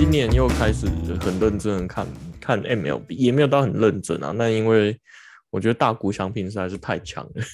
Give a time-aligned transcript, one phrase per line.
[0.00, 0.86] 今年又开始
[1.20, 2.06] 很认真的看
[2.40, 4.32] 看 MLB，也没有到很认真啊。
[4.34, 4.98] 那因为
[5.50, 7.44] 我觉得大谷翔平实在是太强了，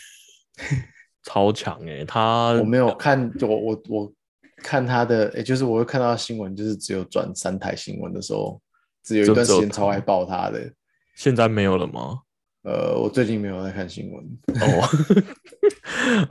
[1.27, 4.13] 超强哎、他我没有看，我我我
[4.59, 8.63] 看他的，也就是我会看到新闻，就是只有转三台新闻的时候，
[9.03, 10.73] 只有一段时间超爱爆他的。
[11.17, 12.21] 现在没有了吗？
[12.63, 14.25] 呃，我最近没有在看新闻。
[14.61, 14.89] 哦，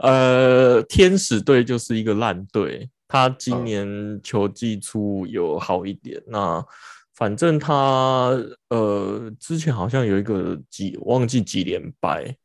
[0.00, 6.64] 呃，天使队就是一个烂队，他今年球季初有好一点，那
[7.14, 8.36] 反正他
[8.68, 12.36] 呃之前好像有一个几忘记几连败，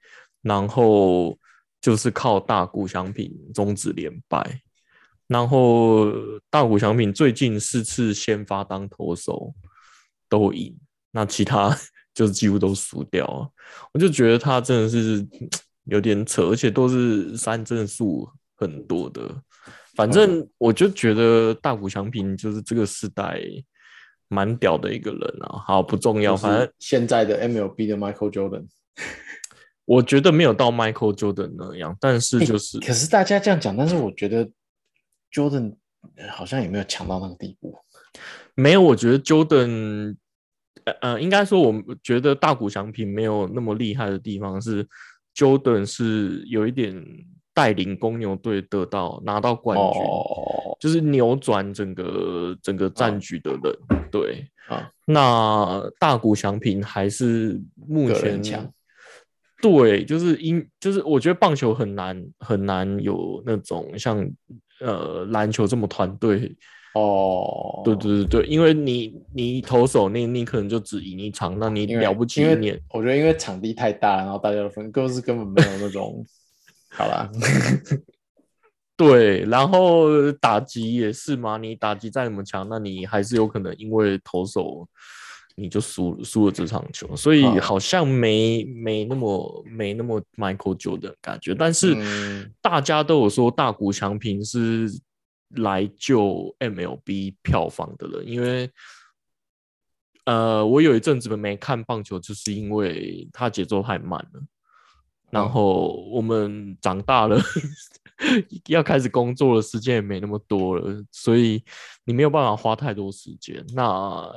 [0.41, 1.37] 然后
[1.81, 4.61] 就是靠大谷翔平终止连败，
[5.27, 6.11] 然后
[6.49, 9.53] 大谷翔平最近四次先发当投手
[10.29, 10.77] 都赢，
[11.11, 11.75] 那其他
[12.13, 13.49] 就是几乎都输掉了。
[13.93, 15.25] 我就觉得他真的是
[15.85, 19.41] 有点扯，而且都是三振数很多的。
[19.95, 23.41] 反正我就觉得大谷翔平就是这个时代
[24.29, 25.59] 蛮屌的一个人啊。
[25.65, 28.67] 好，不重要，反正现在的 MLB 的 Michael Jordan，
[29.85, 34.49] 我觉得没有到 Michael Jordan 那样，但是就是、可是大家这样讲，但是我觉得
[35.31, 35.75] Jordan
[36.29, 37.77] 好像也没有强到那个地步。
[38.55, 40.15] 没有，我觉得 Jordan，
[40.85, 44.87] 呃呃，应该说，我觉得大谷翔平没有那么厉害的地方是
[45.35, 46.93] ，Jordan 是有一点
[47.53, 53.77] 带领公牛队得到拿到冠军，哦，就是扭转整个整个战局的人。
[54.11, 58.69] 对，啊，那大谷翔平还是目前强。
[59.61, 64.27] 对，就是因就是我觉得棒球很难很难有那种像
[64.79, 66.55] 呃篮球这么团队。
[66.93, 72.43] 哦，对对对对，因为你你投手你你可能就只赢一场，那你了不起
[72.89, 76.21] 我觉得因为场地太大，然后大家的分各是根本没有那种，
[76.91, 77.29] 好啦，
[78.95, 84.87] 对，然后打击也是嘛，你打击再怎么强，那你还是有可能因为投手
[85.55, 92.51] 你就输输了这场球，所以啊好像没没那么没那么 Michael Jordan 的感觉，但是嗯。
[92.61, 94.87] 大家都有说大谷翔平是
[95.55, 98.69] 来救 MLB 票房的人，因为
[100.25, 104.41] 呃，我有一阵子没看棒球，就是因为它节奏太慢了。
[105.31, 105.49] 然嗯。
[105.49, 107.39] 后我们长大了，
[108.67, 111.63] 要开始工作了时间也没那么多了，所以
[112.03, 113.65] 你没有办法花太多时间。
[113.73, 113.83] 那、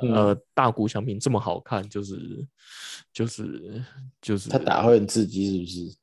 [0.01, 2.47] 呃，大谷翔平这么好看，就是
[3.13, 3.83] 就是
[4.21, 5.97] 就是他打会很刺激，是不是？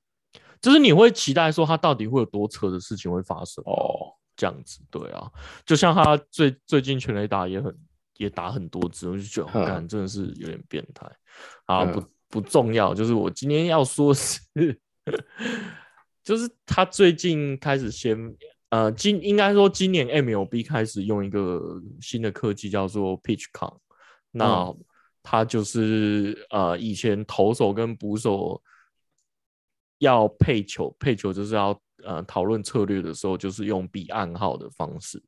[0.61, 5.29] 就是你会期待说他到底会有多扯的事情会发生哦，这样子，对啊，
[5.67, 7.77] 就像他最最近全垒打也很
[8.19, 9.61] 也打很多次，我就觉得，嗯。
[9.63, 11.05] 我感真的是有点变态。
[11.67, 11.93] 啊，嗯。
[11.93, 14.81] 不不重要，就是我今天要说的是，
[16.25, 18.17] 就是他最近开始先
[18.71, 21.61] 呃今应该说今年 MLB 开始用一个
[22.01, 23.77] 新的科技叫做 Pitch Count，
[24.31, 24.79] 那嗯
[25.23, 28.63] 它就是呃以前投手跟捕手
[29.99, 35.23] 要配球，配球就是要呃讨论策略的时候，就是用比暗号的方式。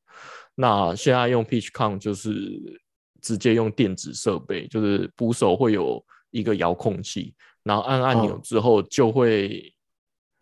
[0.55, 2.81] 那现在用 Pitch Count 就是
[3.21, 6.03] 直接用电子设备，就是捕手会有
[6.35, 9.73] 一个遥控器，然后按按钮哦之后就会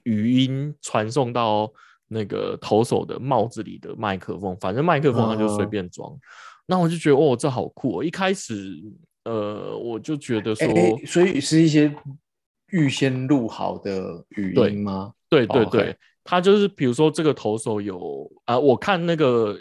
[0.04, 1.70] 语音传送到
[2.08, 6.10] 那个投手的帽子里的麦克风，反正麦克风它就随嗯便装。
[6.66, 8.04] 那我就觉得哦，这好酷、哦！
[8.04, 8.82] 一开始
[9.24, 10.66] 呃，我就觉得说，
[11.04, 11.94] 所以是一些
[12.70, 15.12] 预先录好的语音吗？
[15.28, 19.58] 对对对，他就是比如说这个投手有啊、我看那个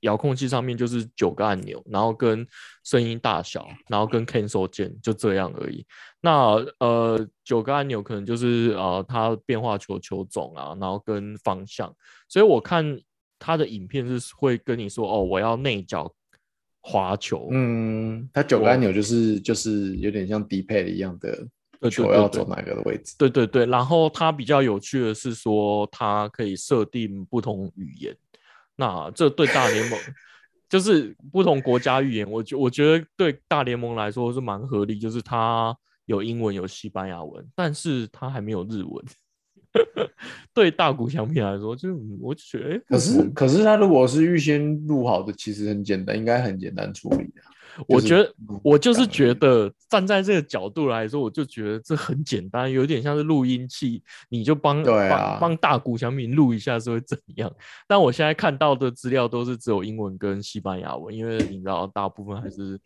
[0.00, 2.46] 遥控器上面就是九个按钮，然后跟
[2.84, 5.84] 声音大小，然后跟 cancel 键就这样而已。
[6.20, 11.94] 那呃九个按钮可能就是呃它变化球球种啊，然后跟方向，
[12.28, 13.00] 所以我看
[13.38, 16.12] 他的影片是会跟你说哦，我要内角
[16.80, 21.30] 滑球，嗯，它九个按钮就是就是有点像低配的一样的
[21.90, 23.14] 球对对要走哪个的位置。
[23.18, 28.16] 对对对，然后它比较有趣的是说，它可以设定不同语言。
[28.78, 29.98] 那这对大联盟
[30.68, 35.76] 就是不同国家语言，我觉我觉得对大联盟来说是蛮合理，就是它
[36.06, 39.04] 有英文有西班牙文，但是它还没有日文。
[40.54, 47.42] 对大谷翔平来说，就是嗯我就觉得，哎，可是可是他如果是预先录好的，其实很简单，应该很简单处理的。
[47.78, 57.54] 就是我觉得我就是档觉得站在这个角度来说，我就觉得这很简单，有点像是录音器，你就帮帮帮大谷翔平录一下是会怎样？
[57.86, 62.80] 但我现在看到的资料都是只有英文跟西班牙文，因为你知道大部分还是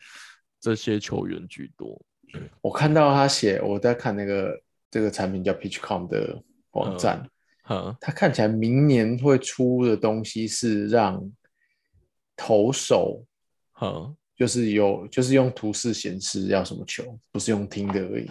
[0.60, 2.00] 这些球员居多。
[2.60, 4.58] 我看到他写，我在看那个
[4.90, 7.28] 这个产品叫 PitchCom 的网站，
[7.68, 11.30] 嗯，他看起来明年会出的东西是让
[12.34, 13.24] 投手
[13.72, 18.26] 呵，就是有就是用图示显示要什么球，不是用听的而已。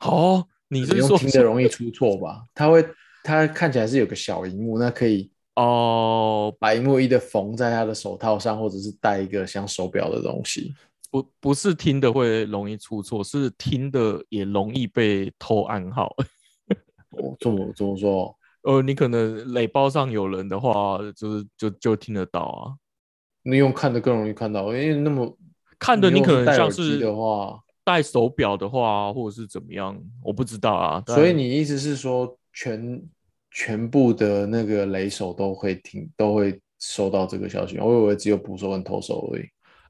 [0.00, 2.46] 哦，你是说用听的容易出错吧？
[2.54, 2.82] 它会
[3.22, 10.74] 它看起来是有个小荧幕，那可以哦，把荧幕一的缝在他的手套上，或者是戴一个像手表的东西。
[11.10, 16.10] 不不是听的会容易出错，是听的也容易被偷暗号。
[17.12, 18.34] 我怎么怎么说？
[18.62, 22.72] 呃，你可能垒包上有人的话，就是就就听得到啊。
[23.42, 25.34] 你用看的更容易看到，因为那么
[25.80, 31.02] 看的你可能像是的话，戴手表的话，或者是怎么样，我不知道啊。
[31.08, 33.02] 所以你意思是说，全
[33.50, 37.78] 全部的那个雷手都会听，都会收到这个消息？
[37.80, 39.42] 我以为只有捕手跟投手而已。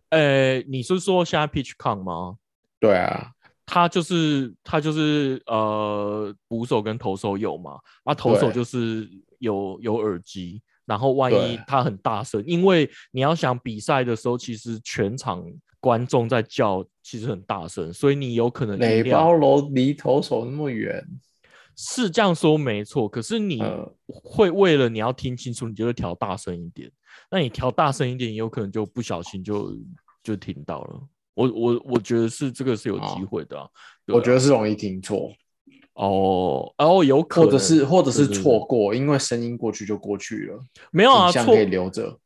[0.09, 2.37] 呃，你是说现在 Pitch Con 吗？
[2.79, 3.33] 对啊。
[3.73, 7.79] 他就是他就是呃，捕手跟投手有嘛？
[8.03, 9.09] 啊，投手就是
[9.39, 15.45] 有有耳机，然后万一他很大声，因为你要想比赛的时候，其实全场
[15.81, 21.05] 观众在叫，其实很大声，所以你有可能垒包楼离投手那么远，
[21.77, 23.09] 是这样说没错。
[23.09, 23.63] 可是你
[24.07, 26.91] 会为了你要听清楚，你就会调大声一点。
[27.31, 29.75] 那你调大声一点，有可能就不小心就
[30.23, 31.01] 就听到了。
[31.35, 33.57] 我我我觉得是这个是有机会的，
[34.09, 35.33] 我觉得是容易听错。
[35.95, 40.59] 哦，哦有可能，或者是或者是错过，因为声音过去就过去了，
[40.91, 42.19] 没有啊，错可以留着，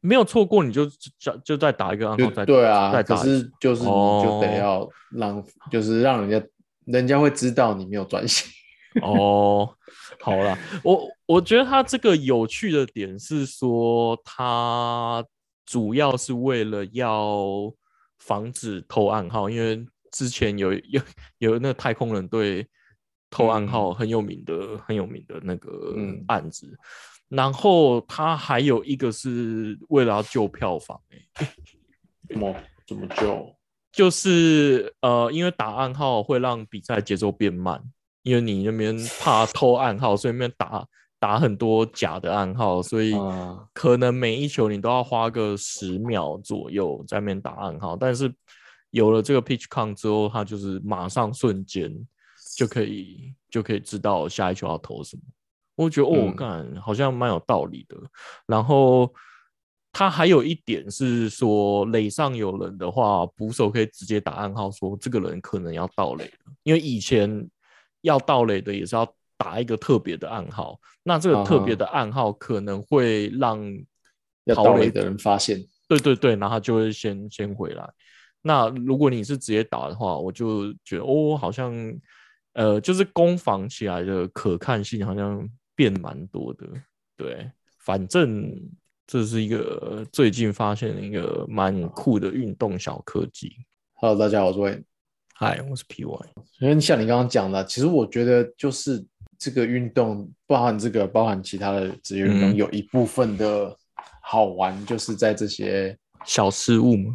[0.00, 0.86] 没有错过你就
[1.18, 6.46] 就就再打一个暗号再对啊，再打，可是就是就得要让就是让人家
[6.84, 8.50] 人家会知道你没有专心
[9.02, 9.68] 哦。
[10.20, 15.24] 好了，我我觉得他这个有趣的点是说，他
[15.64, 17.72] 主要是为了要。
[18.20, 21.00] 防止偷暗号，因为之前有有
[21.38, 22.66] 有那个太空人队
[23.30, 25.94] 偷暗号很有名的很有名的那个
[26.26, 26.78] 案子，
[27.28, 31.48] 然后他还有一个是为了要救票房，哎，
[32.28, 32.54] 怎么
[32.86, 33.54] 怎么救？
[33.92, 37.82] 就是呃，因为打暗号会让比赛节奏变慢，
[38.22, 40.86] 因为你那边怕偷暗号，所以那边打。
[41.20, 43.12] 打很多假的暗号，所以
[43.74, 47.96] 可能每一球你都要花个十秒左右在面打暗号。
[47.96, 48.32] 但是
[48.90, 51.92] 有了这个 pitch count 之后，它就是马上瞬间
[52.58, 55.22] 就可以就可以知道下一球要投什么。
[55.76, 57.96] 我觉得哦，干好像蛮有道理的。
[58.46, 59.12] 然后
[59.92, 66.52] 他还有一点是说，垒上有人的话，捕手可以直接打暗号，说这个人可能要到垒了。
[66.64, 67.48] 因为以前
[68.00, 69.08] 要到垒的也是要。
[69.40, 73.56] 打一个特别的暗号，那这个特别的暗号可能会让
[74.52, 77.88] 逃垒的人发现，对对对，然后就会先先回来。
[78.42, 81.72] 那如果你是直接打的话，我就觉得哦，好像
[82.58, 86.66] 呃，就是攻防起来的可看性好像变蛮多的。
[87.16, 88.52] 对，反正
[89.06, 93.52] 这是一个最近发现的一个蛮酷的运动小科技。
[93.94, 94.82] Hello，大家好，我是 Wayne，
[95.34, 96.26] 嗨，我是 PY。
[96.58, 99.06] 因为像你刚刚讲的，其实我觉得就是。
[99.40, 103.72] 这个运动包含这个，包含其他的职业运动，有一部分的
[104.20, 107.12] 好玩，就是在这些小失误嘛，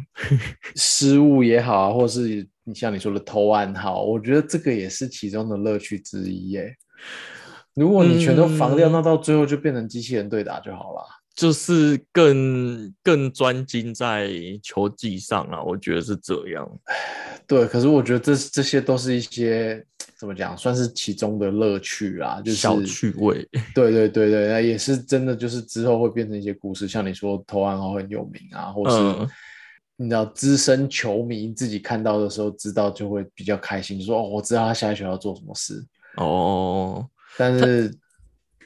[0.74, 6.74] 失误也好啊，或是你像你说的偷暗号，我觉得这个也是其中的乐趣之一耶。
[7.74, 11.02] 如果你全都防掉，那到最后就变成机器人对打就好了。
[11.34, 14.30] 就是更更专精在
[14.62, 16.64] 球技上啊，我觉得是这样。
[17.44, 19.84] 对，可是我觉得这这些都是一些
[20.16, 23.44] 怎么讲，算是其中的乐趣啊，就是小趣味。
[23.74, 29.28] 对对对对，那也是真的，就是之后会变成一些故事，像你说投暗号很有名啊，或是
[29.96, 35.84] 你知道资深球迷自己看到的时候知道就会比较开心，说哦，我知道他下一球要做什么事
[36.16, 37.96] 哦，但是。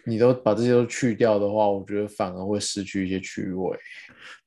[0.05, 3.79] 你都把这些都去掉的话，我觉得反而会失去一些趣味。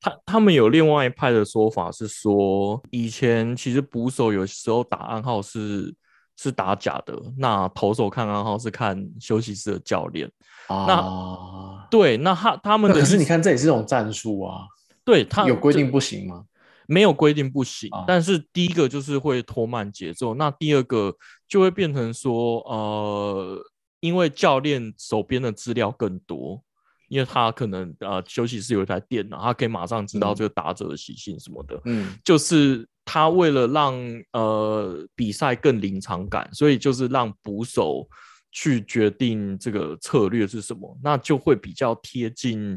[0.00, 5.94] 他他们有另外一派的说法是说，以前其实捕手有时候打暗号是
[6.36, 10.28] 是打假的，那投手看暗号是看休息室的教练
[10.66, 10.84] 啊。
[10.88, 14.66] 那对，那他他们的可是你看这也是种战术啊。
[15.04, 16.44] 对他有规定不行吗？
[16.92, 21.16] 没有规定不行，但是第一个就是会拖慢节奏，那第二个
[21.48, 23.62] 就会变成说呃。
[24.02, 26.60] 因为教练手边的资料更多，
[27.06, 31.80] 因为他可能呃休息室有一台电脑，他可以马上知道这个打者的习性什么的。
[31.84, 33.94] 嗯，就是他为了让
[34.32, 38.04] 呃比赛更临场感，所以就是让捕手
[38.50, 42.76] 去决定这个策略是什么，那就会比较贴近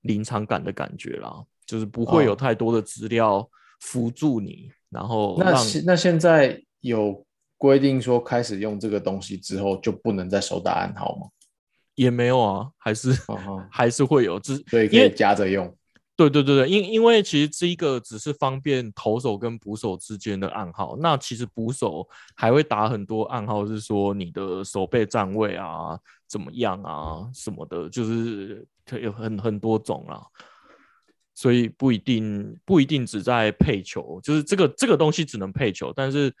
[0.00, 3.48] 临场感的感觉啦，就是不会有太多的资料
[3.80, 5.52] 辅助你，然后那
[5.84, 7.24] 那现在有。
[7.56, 11.28] 规定说开始用这个东西之后就不能再手打暗号吗？
[11.94, 13.10] 也没有啊，还是
[13.70, 15.74] 还是会有，只所以可以夹着用。
[16.14, 22.06] 对对对对，因因为其实这一个只是方便投手跟捕手之间的暗号，那其实捕手
[22.36, 28.66] 还会打很多暗号，是说你的手背站位啊怎么样啊什么的，就是
[29.00, 30.20] 有很很多种啊，
[31.34, 36.34] 所以不一定不一定只在配球，就是这个这个东西只能配球，但是。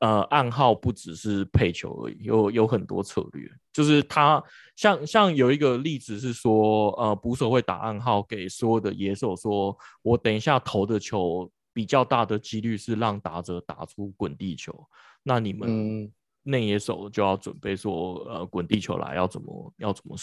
[0.00, 3.48] 呃，暗号不只是配球而已，有有很多策略。
[3.72, 4.42] 就是他
[4.74, 14.74] 像像有一个例子是说，呃，捕手会打暗号给所有的野手，说我等一下投的球比较大的几率是让打者打出滚地球，
[15.22, 16.10] 那你们
[16.42, 20.16] 内野手就要准备说，呃，滚地球来要怎么要怎么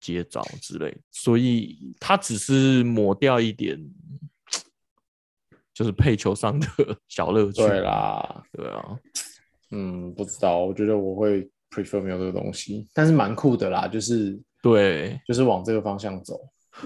[0.00, 0.96] 接招之类。
[1.10, 3.78] 所以他只是抹掉一点。
[5.72, 6.66] 就是配球上的
[7.08, 7.62] 小乐趣。
[7.66, 8.98] 对啦，对啊，
[9.70, 16.38] 嗯，不知道，我觉得我会 prefer 没有这个东西，但是蛮酷的啦，就是对，就是往这个方向走。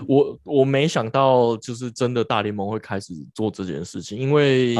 [0.06, 4.76] 我我没想到，就是真的大联盟会开始做这件事情，因为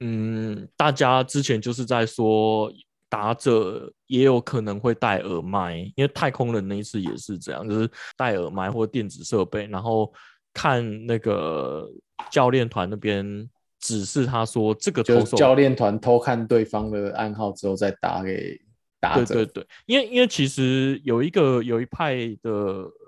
[0.00, 2.72] 嗯，大家之前就是在说
[3.12, 10.10] 打者也有可能会戴耳麦，因为太空人那一次也是这样，就是戴耳麦或电子设备，然后。
[10.54, 11.90] 看那个
[12.30, 13.48] 教练团那边
[13.80, 18.60] 指示他说，这个投手教练团偷看对方的暗号之后再打给
[19.00, 19.24] 打者。
[19.34, 22.52] 对对对，因为因为其实有一个有一派的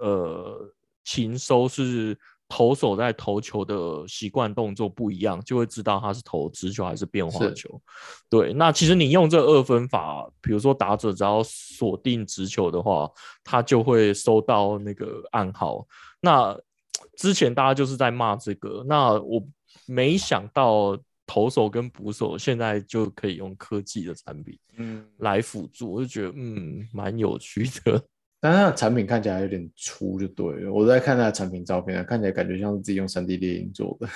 [0.01, 2.19] 呃禽收是
[2.57, 7.83] 投手在投球的习惯动作不一样，就会知道他是投直球还是变化球。
[8.31, 13.11] 对，那其实你用这二分法，比如说打者只要锁定直球的话，
[13.43, 15.85] 他就会收到那个暗号。
[16.21, 16.57] 那
[17.19, 19.45] 之前大家就是在骂这个，那我
[19.89, 20.97] 没想到
[21.27, 28.01] 投手跟捕手现在就可以用科技的产品，嗯，来辅助，我就觉得嗯蛮有趣的。
[28.45, 30.71] 但是它的产品看起来有点粗，就对了。
[30.71, 34.07] 我在看它的产品照片，看起来感觉像是自己用三 D 猎鹰做的。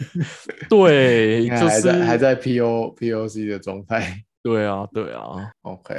[0.70, 4.24] 对， 还在还在 P O P O C 的状态。
[4.42, 5.52] 对啊，对啊。
[5.60, 5.94] OK，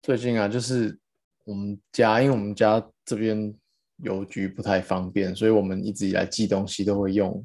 [0.00, 0.96] 最近啊，就是
[1.44, 3.52] 我们家，因为我们家这边。
[4.04, 7.44] 邮局不太方便，所以我们一直以来寄东西都会用。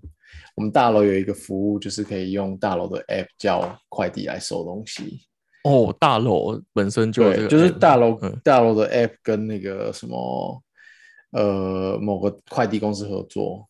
[0.55, 5.21] 我们大楼有一个服务，就是可以用大楼的 App 叫快递来收东西。
[5.63, 10.63] 哦，大楼本身就对，就是大楼大楼的 App 跟那个什么
[11.31, 13.67] 呃某个快递公司合作，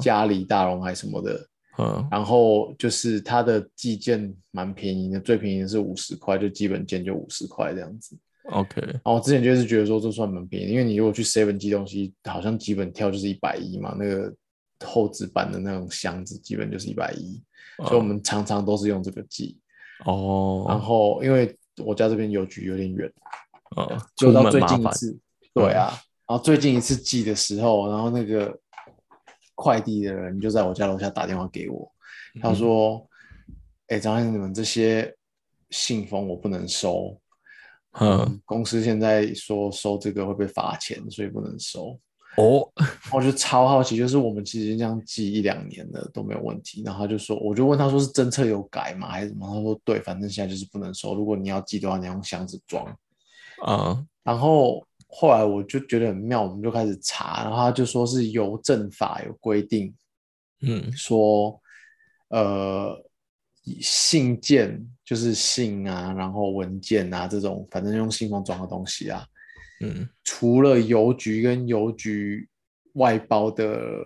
[0.00, 1.46] 嘉里大龙还是什么的。
[1.80, 8.18] 嗯，然后就是它的寄件蛮便宜的，最便宜的是五十块，就基本件就五十块这样子。
[8.50, 14.34] OK，然后我之前就是觉得说这算蛮便宜，因为你如果去 Seven 寄东西，好像基本跳就是一百一嘛，那个
[14.84, 17.40] 厚纸板的那种箱子基本就是一百一，
[17.84, 19.56] 所以我们常常都是用这个寄。
[20.04, 23.12] 哦，然后因为我家这边邮局有点远，
[23.76, 23.86] 啊，
[24.16, 25.18] 就到最近一次，
[25.54, 25.92] 对啊，
[26.26, 28.56] 然后最近一次寄的时候，然后那个
[29.54, 31.90] 快递的人就在我家楼下打电话给我，
[32.40, 33.04] 他说
[33.88, 35.14] ：“哎，张先生，你们这些
[35.70, 37.20] 信封我不能收。”
[38.00, 41.98] 嗯，公司现在说收这个会被罚钱，所以不能收。
[42.36, 42.70] 哦，
[43.12, 46.82] 我就超好奇，就是我们其实这样寄一两年了都没有问题。
[46.84, 49.46] 然后他就说，我就问他说是政策有改吗，还是什么？
[49.48, 51.14] 他说对，反正现在就是不能收。
[51.14, 52.84] 如果你要寄的话，你要用箱子装。
[53.64, 59.94] 啊，然后后来我就觉得很妙，我们就开始查，然后他就说是邮政法有规定，
[60.60, 61.60] 嗯，说
[62.28, 63.04] 呃。
[63.82, 69.26] 信件就是信啊，然后文件啊这种，反正用信封装的东西啊，
[69.80, 72.48] 嗯，除了邮局跟邮局
[72.94, 74.04] 外包的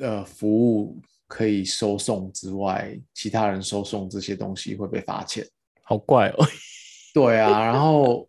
[0.00, 5.46] 呃服务可以收送之外，其他人收送这些东西会被罚钱，
[5.82, 6.46] 好怪哦。
[7.14, 8.28] 对啊，然后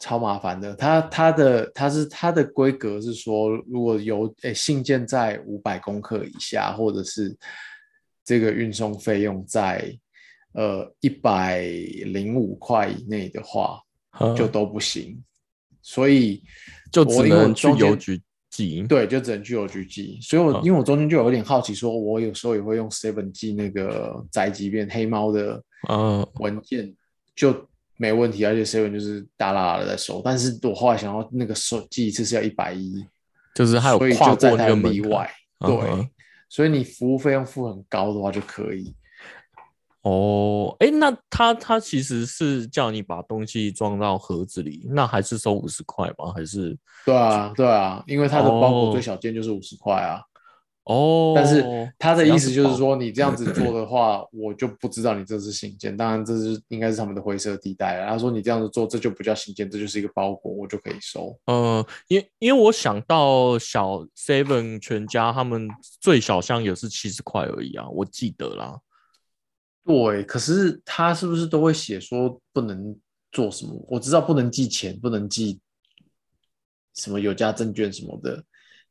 [0.00, 7.36] 超麻烦的，他他的他是他的规格是说，如果邮诶信件在五百公克以下，或者是。
[8.26, 9.94] 这个运送费用在
[10.54, 11.60] 呃一百
[12.06, 13.78] 零五块以内的话，
[14.34, 15.22] 就都不行，
[15.84, 16.42] 所以
[16.90, 18.82] 就只能去邮局寄。
[18.84, 20.18] 对，就只能去邮局寄。
[20.22, 25.62] 所以我因为我中间就有点好奇，说我有时候也会用 Seven 寄那个宅急便黑猫的
[26.40, 26.94] 文件，
[27.36, 30.22] 就没问题，而且 Seven 就是大啦啦的在收。
[30.24, 33.04] 但是我后来想要那个收寄一次是要一百一，
[33.54, 36.08] 就是还有跨过那个例外，对。
[36.48, 38.94] 所以你服务费用付很高的话就可以。
[40.04, 46.30] 哦，哎，那他他其实是叫你把东西装到盒子里，那还是收五十块吗？
[46.34, 46.76] 还是？
[47.06, 50.20] 对啊，对啊，因为他的包裹最小件就是五十块啊。
[50.84, 51.64] 哦，但是
[51.98, 55.96] 他的意思就是说，你这样子做的话，我就不知道你这是信件。
[55.96, 58.06] 当然，这是应该是他们的灰色地带了。
[58.06, 61.34] 他说你这样子做，这就不叫信件，这就是一个包裹，我就可以收。
[61.46, 65.66] 呃，因因为我想到小 Seven 全家他们
[66.02, 68.78] 最小箱也是七十块而已啊，我记得啦。
[69.84, 72.96] 对，可是他是不是都会写说不能
[73.30, 73.84] 做什么？
[73.88, 75.60] 我知道不能寄钱，不能寄
[76.94, 78.42] 什么有价证券什么的，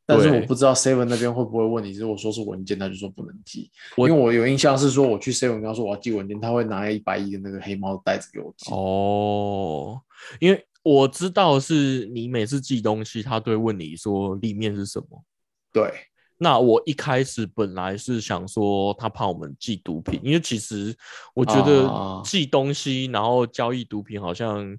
[0.05, 3.71] 但是我不知道 Seven 那边会不会问你，如果说是文件，他就说不能寄。
[3.95, 8.69] 我因为我有印象是说，我去 Seven 跟他说我要寄文件，他会拿一百亿的那个黑猫的袋子给我寄。
[8.71, 10.01] 哦，
[10.39, 15.23] 因为我知道是你每次寄东西，他都会问你说里面是什么。
[15.71, 15.91] 对，
[16.37, 20.95] 那我一开始本来是想说他怕我们寄毒品，因为其实
[21.33, 24.77] 我觉啊得寄东西然后交易毒品好像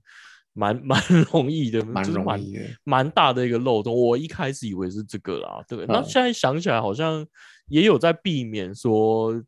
[0.53, 1.01] 蛮 蛮
[1.33, 2.61] 容易的，蛮就是容易的。
[2.85, 3.95] 蛮大的一个漏洞。
[3.95, 5.85] 我一开始以为是这个啦，对。
[5.87, 7.27] 那嗯现在想起来，好像
[7.69, 9.43] 也有在避免说，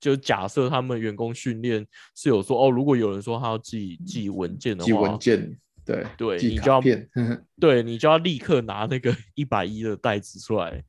[0.00, 6.80] 就假设他们员工训练是有说，哦，如果有人说他要寄寄文件的寄话，文件，对对你就要
[7.60, 10.82] 对你就要立刻拿那个 一百一的袋子出来，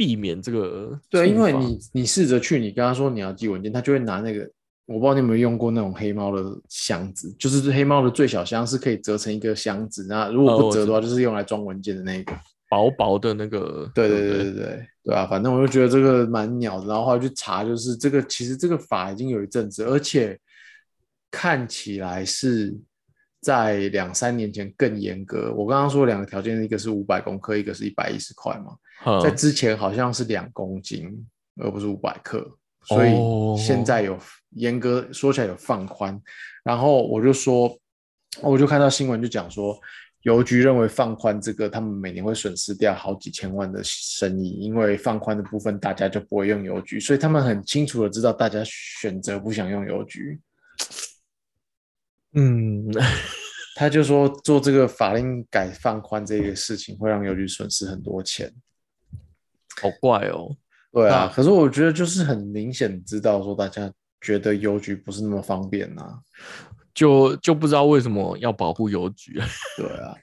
[0.00, 4.50] 避免这个对，因为你你试着去，你跟他说你要寄文件，他就会拿那个，
[4.86, 12.32] 我不知道你有没有用过那种黑猫的箱子，就是黑猫的最小箱是可以折成一个箱子，那如果不折的话，就是用来装文件的那个。
[12.70, 20.38] 薄薄的那个，对对不对对对对对啊，反正我就觉得这个蛮鸟的，然后后来去查，就是这个其实这个法已经有一阵子，而且
[21.30, 22.74] 看起来是
[23.42, 25.52] 在两三年前更严格。
[25.54, 28.78] 我刚刚说两个条件，一个是五百公克，一个是一百一十块嘛，嗯
[29.22, 31.26] 在之前好像是两公斤，
[31.56, 32.46] 而不是五百克，
[32.84, 34.18] 所以哦现在有
[34.50, 36.20] 严格说起来有放宽。
[36.62, 37.74] 然后我就说，
[38.42, 39.78] 我就看到新闻就讲说，
[40.22, 50.38] 邮局认为放宽这个，他们每年会损失掉好几千万的生意，因为放宽的部分大家就不会用邮局，所以他们很清楚的知道大家选择不想用邮局。
[52.34, 52.86] 嗯，
[53.74, 58.52] 他就说做这个法令改放宽这个事情会让邮局损失很多钱。
[59.80, 60.56] 好怪哦。
[60.92, 63.88] 对啊，可是我觉得就是很明显知道说大家
[64.20, 66.18] 觉得邮局不是那么方便呐、
[66.92, 69.40] 就就不知道为什么要保护邮局。
[69.76, 70.14] 对啊，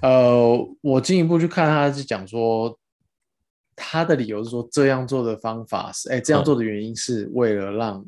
[0.00, 2.74] 呃，我进一步去看，他是讲说
[3.76, 8.02] 他的理由是说这样做的方法是，哎，这样做的原因是为了让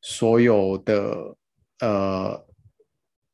[0.00, 1.36] 所有的
[1.80, 2.46] 呃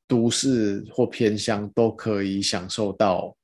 [0.09, 3.36] 都市或偏乡都可以享受到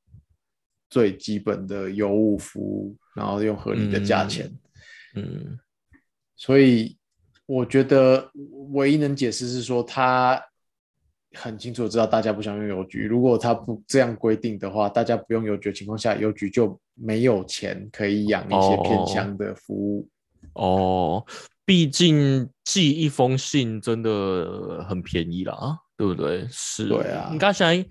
[0.92, 4.52] 最基本的邮务服务，然后用合理的价钱。
[5.14, 5.58] 嗯，
[6.36, 6.94] 所以
[7.46, 8.30] 我觉得
[8.72, 10.38] 唯一能解释是说，他
[11.32, 13.06] 很清楚知道大家不想用邮局。
[13.06, 20.06] 如果他不这样规定的话，大家不用邮局的情况下，邮局就没有钱可以养一些偏乡的服务。
[20.52, 21.24] 哦，
[21.64, 26.46] 毕竟寄一封信真的很便宜啦，对不对？
[26.50, 27.82] 是，对啊你刚才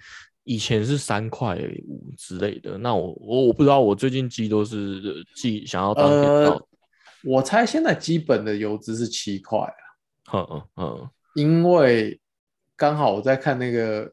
[0.44, 1.56] 以前是三块
[1.88, 6.68] 五之类的，那我我我不知道，我最近寄都是寄想要当天到呃，
[7.24, 12.20] 我猜现在基本的油资是七块啊，嗯嗯嗯，因为
[12.76, 14.12] 刚好我在看那个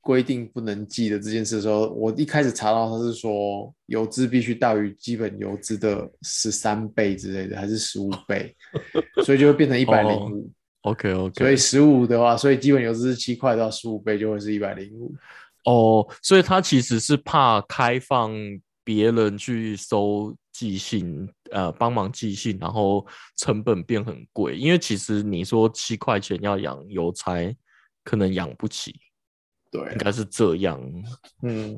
[0.00, 8.56] 规定不能寄的这件事的时候，我一开始查到他是说油资必须大于基本油资的十三倍之类的，还是十五倍，
[9.22, 10.50] 所以就会变成一百零五。
[10.82, 15.14] OK OK，所以十五的话，所以基本油资是七块到十五倍，就会是一百零五。
[15.64, 18.32] 哦，所以他其实是怕开放
[18.84, 24.56] 别人去收寄信，呃，帮忙寄信，然后成本变很贵。
[24.56, 27.54] 因为其实你说七块钱要养邮差，
[28.02, 28.98] 可能养不起，
[29.70, 30.80] 对应，该是这样。
[31.42, 31.76] 嗯，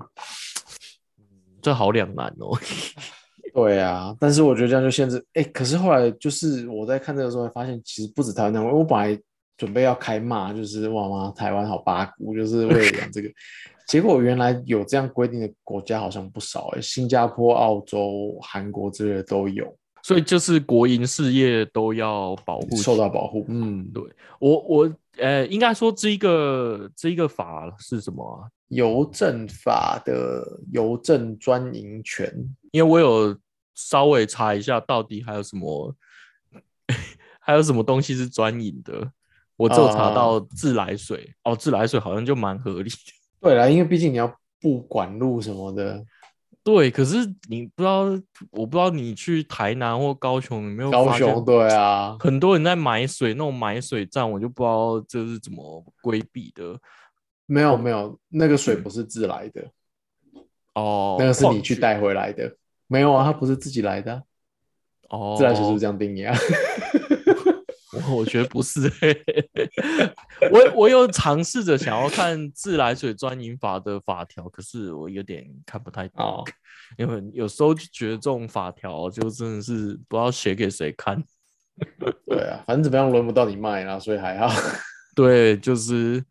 [1.60, 2.56] 这好两难哦。
[3.52, 4.14] 对啊。
[4.20, 9.20] 但是我觉得这样就限制，哎，可是后来就是我在看这个时候，发现其实不止台湾那样，我本来
[9.60, 13.30] 准备要开骂，就是哇妈，台湾好八股，就是为了养这个。
[13.86, 23.44] 结果原来有这样规定的国家好像不少，哎，新加坡、澳洲、韩国之类的都有所以就是国营事业都要保护受到保护。
[23.48, 24.02] 嗯，对
[24.38, 28.48] 我我呃，应该说这一个这一个法是什么啊？
[28.68, 30.42] 邮政法的
[30.72, 32.32] 邮政专营权，
[32.70, 33.36] 因为我有
[33.74, 35.94] 稍微查一下，到底还有什么
[37.40, 39.10] 还有什么东西是专营的。
[39.60, 42.96] 我只有查啊到自来水、哦，自来水好像就蛮合理的。
[43.42, 46.02] 对啦，因为毕竟你要布管路什么的，
[46.64, 47.18] 对，可是
[47.50, 48.04] 你不知道，
[48.52, 56.78] 我不知道你去台南或高雄，有没有高雄对啊，很多人在买水，那种买水站，我就不知道这是怎么规避的。
[57.44, 59.62] 没有没有，那个水不是自来的，
[60.74, 62.56] 哦，那个是你去带回来的。
[62.86, 64.22] 没有啊，它不是自己来的啊、
[65.10, 66.34] 哦，自来水是不是这样定义啊？
[68.10, 69.24] 我我觉得不是、欸，
[70.52, 76.44] 我我有尝试着想要看自来水专营法的法条，可是我有点看不太懂，哦，
[76.98, 81.22] 因为有时候就觉得这种法条就真的是不知道写给谁看。
[82.28, 84.52] 对啊，反正怎么样轮不到你卖啦，所以还好。
[85.16, 86.22] 对，就是，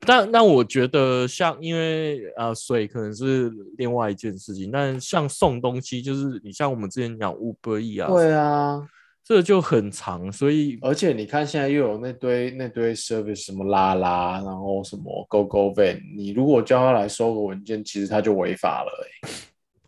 [0.00, 8.86] 但但我觉得像，因为呃，水可能是另外一件事情，但像送东西，就是你像我们之前讲 Uber E 啊，对啊，
[9.24, 18.90] 这就很长，所以而且你看现在又有那堆那堆 service 什么拉拉，然后什么 Go Go Van，你如果叫他来收个文件，其实他就违法了、
[19.22, 19.30] 欸，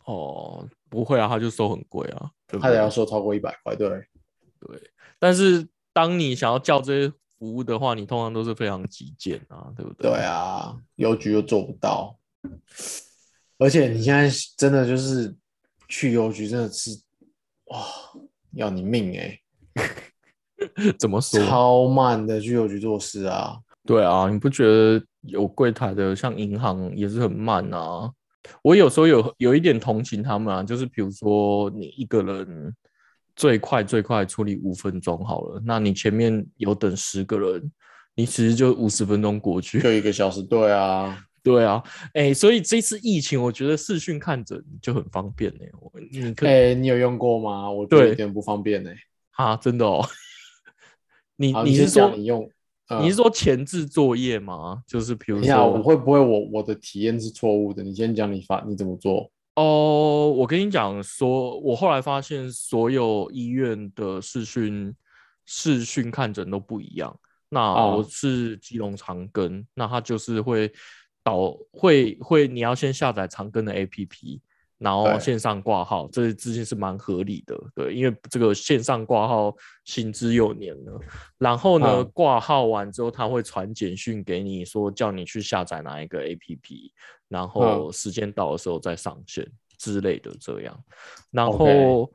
[0.05, 2.77] 哦，不会啊，他就收很贵啊，他得？
[2.77, 4.07] 要收超过一百块，对。
[5.19, 10.11] 但是当你想要叫这些服务的话，你通常都是非常极简啊，对不对？
[10.11, 12.17] 对啊，邮局又做不到，
[13.59, 15.35] 而且你现在真的就是
[15.89, 16.91] 去邮局真的是
[17.67, 17.85] 哇，
[18.57, 19.39] 要你命哎、
[20.99, 21.41] 怎么说？
[21.45, 23.57] 超慢的去邮局做事啊。
[23.87, 28.11] 对啊，你不觉得有柜台的像银行也是很慢啊？
[28.63, 32.75] 我有时候有有一点同情他们啊，就是比如说你一个人
[33.37, 37.73] 最快最快处理五分钟好了，那你前面有等十个人，
[38.15, 39.81] 你其实就五十分钟过去。
[39.81, 41.81] 就一个小时，对啊，对啊，
[42.15, 47.71] 哎、所以这次疫情，我觉得视讯看诊就很方便呢、我你可以、哎、你有用过吗？
[47.71, 48.91] 我觉得对有点不方便呢、
[49.37, 50.03] 啊，真的哦。
[51.37, 52.49] 你，你是说你用，
[52.89, 54.83] 呃你是说前置作业吗？
[54.87, 57.83] 就是比如说，我说会不会我我的体验是错误的？
[57.83, 59.31] 你先讲你发你怎么做？
[59.57, 64.95] 哦，我跟你讲说，我后来发现所有医院的视讯
[65.45, 67.15] 视讯看诊都不一样。
[67.51, 70.73] 那哦我是基隆长庚，那他就是会
[71.25, 74.39] 导会会你要先下载长庚的 APP，
[74.79, 79.53] 然后对线上挂号，这资讯是蛮合理的，对，因为这个线上挂号
[79.85, 81.01] 行之有年了。
[81.39, 86.91] 然后呢，嗯挂号完之后，他会传简讯给你说，叫你去下载哪一个 APP，
[87.29, 90.79] 然后时间到的时候再上线之类的这样。
[91.31, 92.11] 然后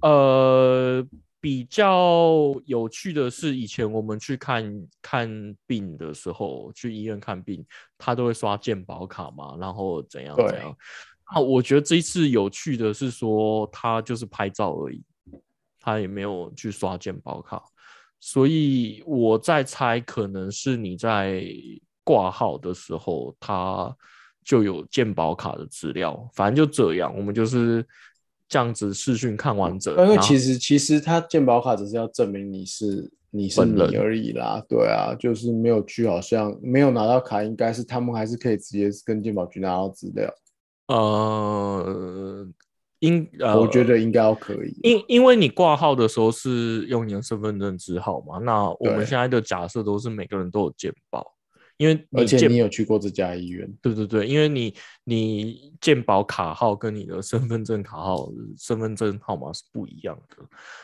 [0.00, 1.04] 呃，
[1.42, 7.66] 比较有趣的是，以前我们去看看病的时候，去医院看病，
[7.98, 10.74] 他都会刷健保卡嘛，然后怎样怎样。
[11.24, 15.02] 啊，我觉得这一次有趣的是说，他就是拍照而已，
[15.80, 17.60] 他也没有去刷健保卡，
[18.20, 21.44] 所以我在猜，可能是你在
[22.04, 23.92] 挂号的时候，他
[24.44, 27.84] 就有健保卡的资料，反正就这样，我们就是
[28.52, 40.30] 这样子视讯看完整，因为其实其实他健保卡只是要证明你是你是你而已啦，对啊，就是没有去，好像没有拿到卡，应该是他们还是可以直接跟健保局拿到资料，
[40.88, 42.46] 呃，
[42.98, 44.76] 应呃，我觉得应该要可以。
[44.82, 51.31] 因因为你挂号的时候是用你的身份证字号嘛，那我们现在的假设都是每个人都有健保，
[51.82, 60.36] 因为而且你有去过这家医院，对对对，因为你你健保卡号跟你的身份证卡号、身份证号码是不一样的。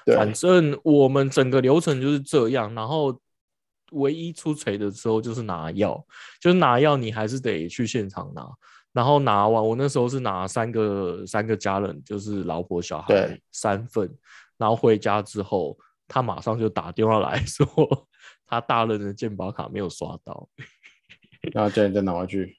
[0.04, 3.16] 对，反正我们整个流程就是这样，然后
[3.92, 6.04] 唯一出锤的时候就是拿药，
[6.40, 8.44] 就是拿药你还是得去现场拿，
[8.92, 14.12] 然后拿完我那时候是拿三个三个家人，就是老婆小孩三份，
[14.56, 17.66] 然后回家之后他马上就打电话来 说
[18.50, 20.48] 他大人的健保卡没有刷到。
[21.52, 22.56] 然后叫你再拿回去。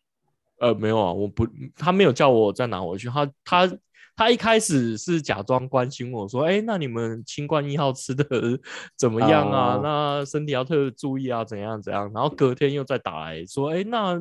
[0.60, 3.08] 呃，没有啊，我不，他没有叫我再拿回去。
[3.08, 3.78] 他他
[4.15, 8.25] 他一开始是假装关心我说，哎、那你们清冠一号吃的
[8.99, 9.75] 怎么样啊？
[9.75, 12.12] 哦那身体要特别注意啊，怎样怎样。
[12.13, 14.19] 然后隔天又再打来说，哎、那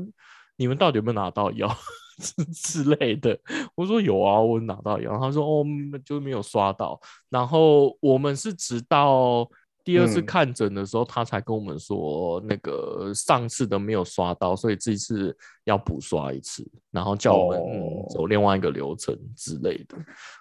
[0.57, 1.69] 你们到底有没有拿到药
[2.23, 2.45] 之
[2.85, 3.37] 之类的？
[3.75, 5.19] 我说有啊，我拿到药。
[5.19, 7.01] 他说哦，嗯就是没有刷到。
[7.29, 9.49] 然后我们是直到。
[9.89, 10.27] 第二次嗯。
[10.27, 19.97] 看诊的时候，他才跟我们说，那个上次的没有刷到，所以这一次要补刷一次，然后叫我们、走另外一个流程之类的，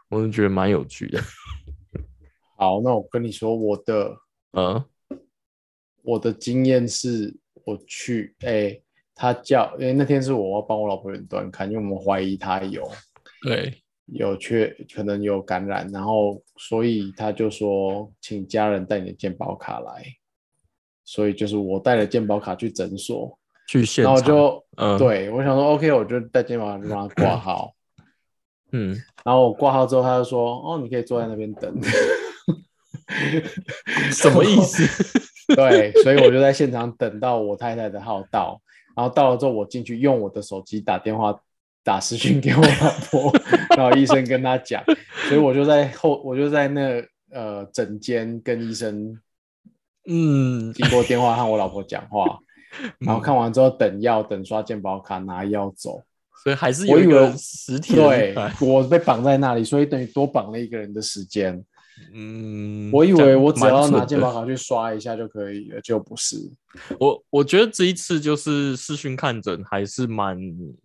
[0.09, 1.21] 我就觉得蛮有趣的。
[2.59, 4.17] 好，那我跟你说，我的
[4.51, 4.83] 嗯，
[6.01, 7.33] 我的经验是，
[7.63, 8.77] 我去，哎、
[9.15, 12.85] 他叫，因为那天是我要帮我老婆远端看，因为我们怀疑他有
[13.43, 20.03] 对，有确可能有感染，然后所以他就说，请家人带你的健保卡来，
[21.03, 27.73] 所以就是我带了健保卡去诊所，去现然后就、嗯对我想说，OK，我就带健保卡去帮他挂号，
[28.71, 31.77] 嗯， 然后我挂号之后，他就说，哦，你可以坐在那边等。
[34.11, 34.83] 什么意思？
[35.55, 38.61] 对，所以我就在现场等到我太太的号到，
[38.95, 41.37] 然后到了之后，我进去用我的手机打电话
[41.87, 43.33] 打私讯给我老婆，
[43.77, 44.83] 然后医生跟他讲，
[45.29, 49.17] 所以我就在后，我就在那呃诊间跟医生，
[50.05, 52.39] 嗯，经过电话和我老婆讲话，
[52.99, 56.03] 然后看完之后等药，等刷健保卡拿药走。
[56.43, 57.95] 所以还是有一个实体。
[57.95, 61.63] 对，我被绑在那里，所以等于多绑了一个人的时间。
[62.13, 66.37] 嗯，我以为我只要拿健保卡去刷一下就可以了，就不是。
[66.99, 70.37] 我我觉得这一次就是视讯看诊还是蛮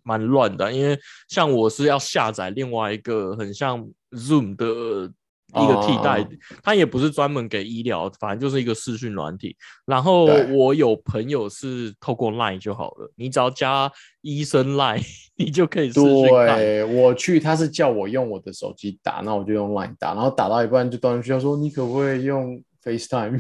[0.02, 0.98] 蛮乱的，因为
[1.28, 5.12] 像我是要下载另外一个很像 Zoom 的。
[5.54, 6.26] 一个替代，
[6.62, 9.54] 它也不是专门给医疗，反正就是一个视讯软体。
[9.84, 15.04] 然后我有朋友是透过 Line 就好了，你只要加医生 Line，
[15.36, 23.38] 你就可以视讯对，我去，他是叫我用我的手机打，那我就用 Line 打，然后打到一半就断然需要说，你可不可以用 FaceTime？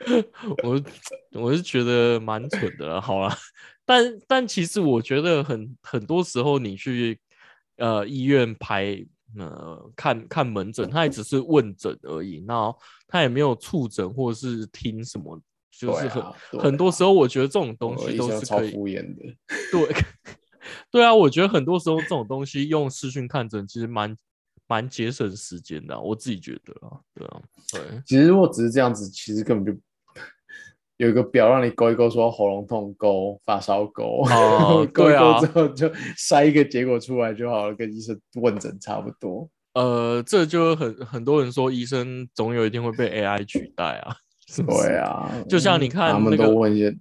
[0.64, 0.82] 我
[1.40, 3.36] 我是觉得蛮蠢的，好了，
[3.84, 7.20] 但但其实我觉得很很多时候你去
[7.76, 9.04] 呃医院排。
[9.38, 12.74] 呃，看看门诊，他也只是问诊而已，那
[13.06, 15.40] 他也没有触诊或者是听什么，
[15.70, 16.24] 就是很
[16.60, 19.34] 很多时候，我觉得这种东西都是可以敷衍的。
[19.72, 19.96] 对，
[20.90, 24.16] 对啊，我觉得很多时候这种东西用视讯看诊，其实蛮
[24.66, 27.42] 蛮节省时间的，我自己觉得啊，对啊，
[27.72, 28.02] 对。
[28.04, 29.80] 其实如果只是这样子，其实根本就。
[31.02, 34.22] 有一个表让你勾一勾，说喉咙痛勾、发烧勾，
[34.94, 39.50] 勾一勾之后就筛一个结果出来就好了，跟医生问诊差不多。
[39.74, 44.14] 呃，这就很很多人说医生总有一天会被 AI 取代啊，
[44.64, 46.96] 对啊，就像你看，他们都问一些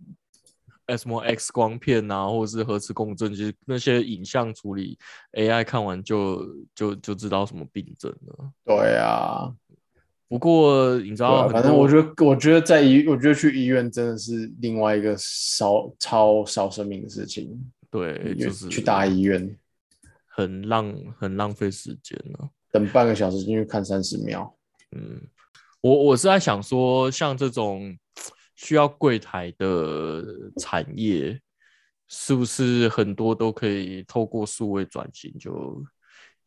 [0.98, 4.98] 什么 X 光片啊，或者是核磁共振，其实那些影像处理
[5.34, 8.50] AI 看完就就就知道什么病症了。
[8.66, 9.54] 对啊。
[10.32, 17.62] 不过你知道，反正我觉得，我觉得在医，我觉得去医院真的是另外一个烧超烧生命的事情。
[17.90, 19.54] 对，就是去大医院，
[20.28, 22.50] 很浪，很浪费时间了。
[22.72, 24.56] 等半个小时进去看三十秒。
[24.94, 25.20] 嗯，
[25.82, 27.94] 我我是在想说，像这种
[28.56, 30.24] 需要柜台的
[30.62, 31.38] 产业，
[32.08, 35.84] 是不是很多都可以透过数位转型就？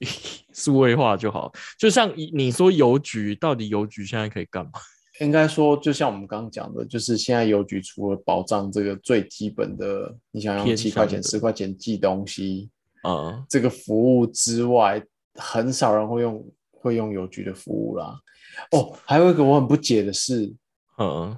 [0.53, 4.73] 数位化就好，就像你说邮局，到底邮局现在可以干嘛？
[5.21, 12.69] 应该说，就像我们刚刚讲的，就是现在邮局除了保障这个最基本的，你想用七块钱、十块钱寄东西
[13.03, 15.01] 啊，这个服务之外，
[15.35, 18.19] 很少人会用会用邮局的服务啦。
[18.71, 20.53] 哦，还有一个我很不解的是，
[20.99, 21.37] 嗯，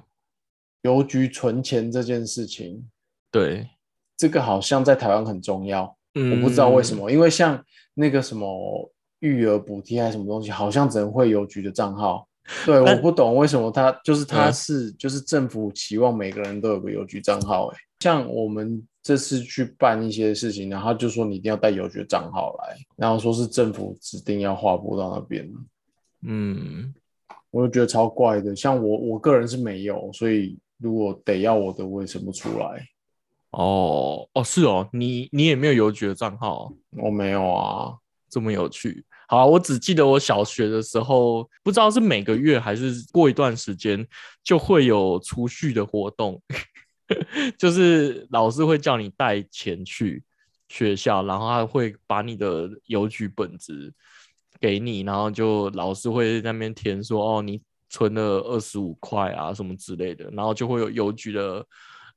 [0.83, 2.87] 邮局存钱这件事情，
[3.31, 3.67] 对，
[4.15, 5.96] 这个好像在台湾很重要，
[6.31, 7.63] 我不知道为什么，因为像。
[7.99, 12.27] 那个什么育儿补贴还是什么东西，好像只能会邮局的账号。
[12.63, 17.65] 对，我不懂为什么他就是他是就是政府期望每个人都有个邮局账号。
[17.69, 25.51] 哎，像我们这次去办一些事情，然后就说你一定要带邮局账号来，然后说是政府指定要划拨到那边。
[26.21, 26.93] 嗯，
[27.49, 28.55] 我就觉得超怪的。
[28.55, 32.87] 像我我个人是没有，所以如果得要我的，我也生不出来。
[33.51, 37.95] 哦哦是哦，你你也没有邮局的账号，我没有啊，
[38.29, 39.03] 这么有趣。
[39.29, 44.05] 好，我只记得我小学的时候，不知道是每个月还是过一段时间
[44.43, 46.41] 就会有储蓄的活动，
[47.57, 50.23] 就是老师会叫你带钱去
[50.67, 53.93] 学校，然后他会把你的邮局本子
[54.59, 61.65] 给你，然后就老师会在那边填说，哦，你存了二十五块啊什么之类的，然后就会有邮局的。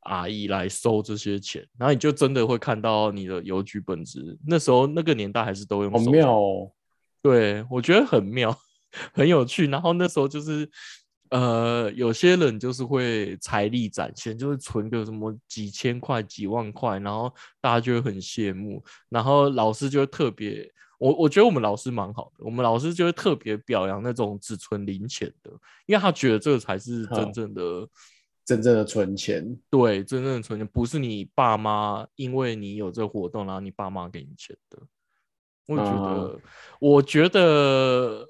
[0.00, 4.38] 阿姨来收这些钱，然后你就真的会看到你的邮局本子。
[4.46, 5.92] 那时候那个年代还是都用。
[5.92, 6.72] 好妙哦！
[7.20, 8.56] 对，我觉得很妙，
[9.12, 9.66] 很有趣。
[9.66, 10.66] 然后那时候就是，
[11.28, 18.82] 呃，有些人就是会财力展现，就是存个什么几千块、几万块，然后大家就会很羡慕。
[19.10, 20.66] 然后老师就会特别，
[20.98, 25.50] 我我觉得我们老师蛮好的，我们老师就会特别表扬那种只存零钱的，
[25.84, 27.86] 因为他觉得这个才是真正的。
[28.50, 34.82] 真正的存钱，对，真正的存钱不是你爸妈，因为你有这个活动，然后你爸妈给你钱的。
[35.68, 36.40] 我觉得，
[36.80, 38.26] 我觉得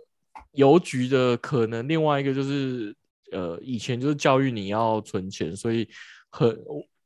[0.52, 2.94] 邮局的可能另外一个就是，
[3.32, 5.88] 呃，以前就是教育你要存钱，所以
[6.30, 6.54] 很，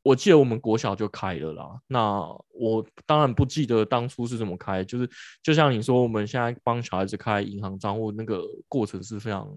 [0.02, 1.80] 我记得我们国小就开了啦。
[1.86, 5.08] 那我当然不记得当初是怎么开，就是
[5.40, 9.56] 就像你说，我们现在帮小孩子开银行账户，那个过程是非常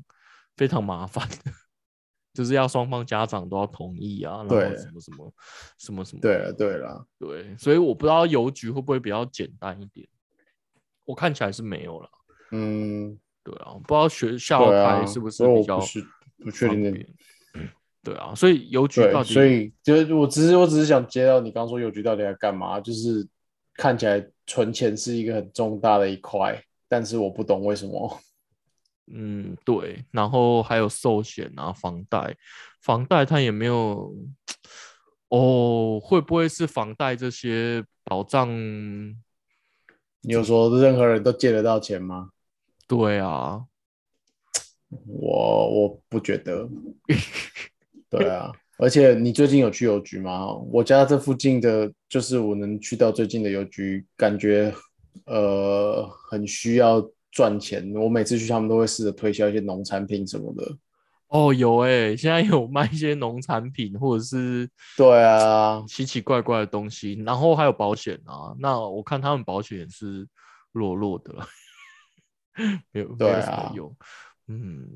[0.55, 1.51] 非常麻烦的。
[2.37, 5.33] 就是要双方家长都要同意啊，然后什么什么
[5.79, 6.21] 什么什么。
[6.21, 10.07] 对了对了，对，所以我不知道邮局会不会比较简单一点。
[11.03, 12.07] 我看起来是没有了。
[12.51, 15.79] 嗯，对啊，不知道学校开是不是比较
[16.37, 17.05] 不确定的。
[18.03, 23.27] 对啊，所以邮局到底，所以就是我只是我只是想接到你刚刚说邮局到底在干嘛，就是
[23.73, 28.19] 看起来存钱是一个很重大的一块，但是我不懂为什么。
[29.09, 32.35] 嗯，对，然后还有寿险啊，房贷，
[32.81, 34.13] 房贷它也没有，
[35.29, 38.49] 哦，会不会是房贷这些保障？
[40.21, 42.31] 你有说任何人都借得到钱吗？
[42.85, 43.65] 对啊，
[45.07, 46.67] 我我不觉得。
[48.09, 50.53] 对啊，而且你最近有去邮局吗？
[50.53, 54.73] 我家这附近的，就是我能去到最近的邮局，感觉
[55.25, 57.09] 呃很需要。
[57.37, 60.75] 赚钱，我每次去，他们都会试着推销一些农产品什么的。
[61.27, 68.55] 哦，有哎，现在有卖一些农产品，或者是对啊，奇奇怪怪的东西，然后还有保险啊。
[68.57, 70.27] 那我看他们保险是
[70.71, 71.35] 弱弱的，
[72.91, 73.95] 没有对啊，有
[74.47, 74.87] 嗯，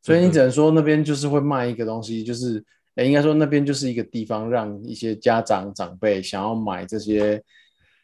[0.00, 7.44] 所以你只能说那边就是会卖一个东西，就是哎，应该说那边就是一个地方，让一些家长长辈想要买这些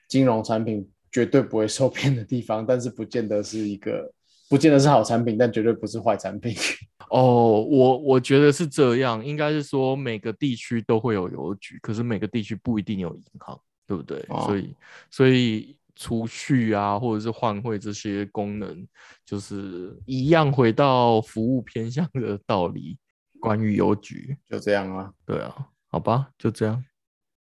[0.09, 0.87] 金融产品。
[1.12, 4.12] 绝对不会受骗的地方，但是不见得是一个，
[4.49, 6.55] 不见得是好产品，但绝对不是坏产品。
[7.11, 14.25] 哦，我我觉得是这样，应该是说每个地区都会有邮局，可是每个地区不一定有银行，对不对？
[14.46, 14.77] 所以
[15.11, 18.87] 所以储蓄啊，或者是换汇这些功能，
[19.27, 22.96] 就是一样回到服务偏向的道理。
[23.40, 25.12] 关于邮局，就这样啊。
[25.27, 26.85] 对啊，好吧，就这样。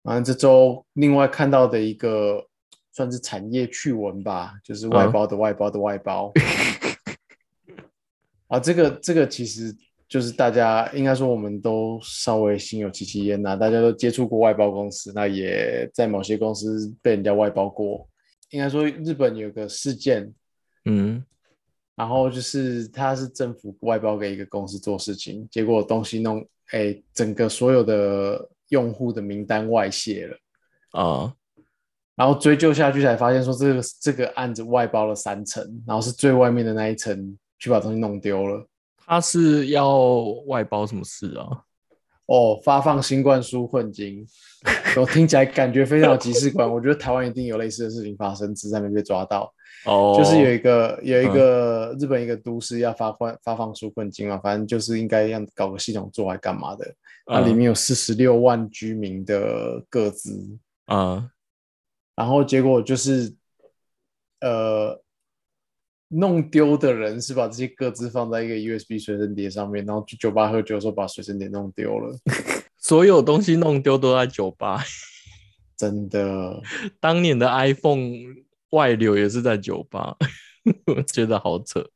[0.04, 2.46] 反正这周另外看到的一个。
[2.98, 6.34] 算是产业趣闻吧，就是外包的外包的外包。
[8.50, 9.72] 啊，这个这个其实
[10.10, 18.10] 就是大家应该说我们都稍微心有戚戚焉呐，大家都接触过外包公司，那也在某些公司被人家外包过。
[18.50, 20.34] 应该说日本有个事件，
[20.86, 21.24] 嗯，
[21.96, 30.38] 然后就是他是政府外包给一个公司做事情，结果东西弄，哎，整个所有的用户的名单外泄了
[31.00, 31.32] 啊。
[32.18, 38.68] 然后追究下去才发现，说这个这个案子外包了三层，然后是最外面的那一层去把东西弄丢了。
[39.06, 41.46] 他是要外包什么事啊？
[42.26, 44.26] 哦，发放新冠纾困金，
[44.98, 46.70] 我听起来感觉非常有即视感。
[46.70, 49.54] 我觉得台湾一定有类似的事情发生，只是还没被抓到。
[49.86, 56.86] 哦，就是有一个有一个日本一个都市要发放发放纾困金嘛，反正就是应该要搞个系统做来干嘛的？
[57.28, 61.30] 它里面有四十六万居民的个资啊。
[62.18, 63.32] 然后结果就是，
[64.42, 65.00] 呃，
[66.08, 72.18] 弄丢的人是把这些各自放在一个 USB 随身碟上面，然后去酒吧喝酒的时候把随身碟弄丢了。
[72.76, 74.84] 所有东西弄丢都在酒吧，
[75.78, 76.60] 真的。
[77.00, 78.10] 当年的 iPhone
[78.72, 80.18] 外流也是在酒吧，
[80.88, 81.88] 我觉得好扯。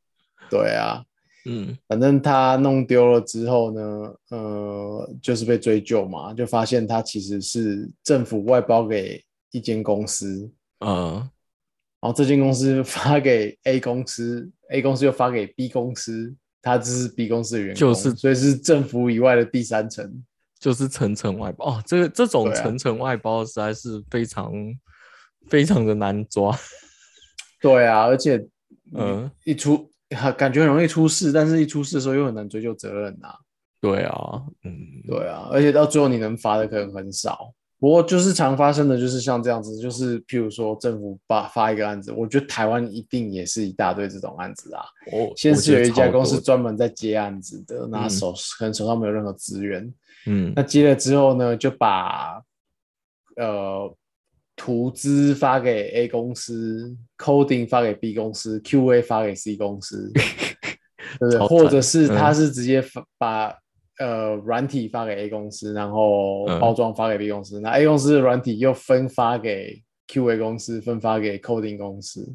[0.48, 1.02] 对啊，
[1.46, 9.20] 嗯，反正他弄丢了之后呢，呃，就是被追究嘛，就发现他其实是政府外包给。
[9.52, 11.14] 一间公司，嗯，
[12.00, 20.24] 然后这间公司 发给 A 公司，A 公司又发给 B 公司，他只是 B 公司的员工，就是所以是政府以外的第三层，
[20.58, 21.82] 就是层层外包哦。
[21.86, 24.52] 这个这种层层外包实在是非常
[25.48, 26.58] 非常的难抓。
[27.60, 28.44] 对啊，而且
[28.94, 29.88] 嗯，一出
[30.36, 33.28] 感觉很容易出事，但是一出事的时候又很难追究责任呐。
[33.80, 37.52] 对啊，嗯，对啊，而且到最后你能罚的可能很少。
[37.82, 44.84] 不过就是常发生的就是像这样子，就是譬如说政府发发一个案子，我觉得台湾一定也是一大堆这种案子啊。
[45.12, 49.92] 哦，先是有一家公司专门在接案子的，那手可能手上没有任何资源。
[50.26, 52.40] 嗯，那接了之后呢，就把
[53.34, 53.92] 呃
[54.54, 60.08] 图资发给 A 公司，coding 发给 B 公司，QA 发给 C 公司，
[61.18, 61.38] 对不对？
[61.48, 63.61] 或者是他是直接发把。
[64.02, 72.34] 呃，软体发给 A 公司，然后包装发给 B 公司，那 A 公司的软体又分发给 QA 公司，分发给 coding 公司，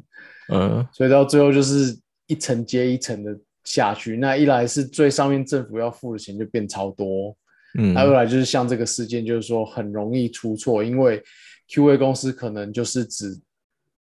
[0.50, 4.16] 嗯，所以到最后就是一层接一层的下去。
[4.16, 7.36] 那一来是最上面政府要付的钱就变超多，
[7.78, 11.22] 嗯，那二来就是像这个事件，就是说很容易出错，因为
[11.68, 13.40] QA 公司可能就是只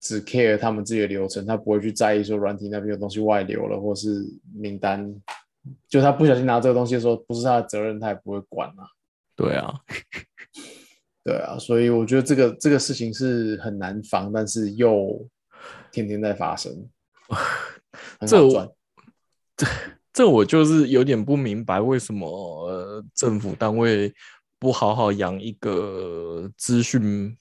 [0.00, 5.12] 只 care 他们自己的流程，他不会去在意说软体那边有东西外流了，或是名单。
[5.88, 8.86] 就他不小心拿这个东西的时候，不是他的责任，他也不会管啊。
[9.36, 9.74] 对啊，
[11.24, 15.28] 对啊，所以我觉得这个这个事情是很难防，但是又
[15.92, 16.88] 天天在发生。
[18.26, 18.48] 这
[19.56, 19.66] 这
[20.12, 24.12] 这我就是有点不明白，为什么政府单位
[24.58, 27.36] 不好好养一个资讯，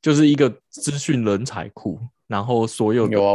[0.00, 3.34] 就是一个资讯人才库，然后所有有啊。